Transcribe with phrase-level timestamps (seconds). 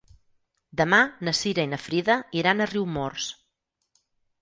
[0.81, 3.33] Demà na Cira i na Frida iran a Riumors.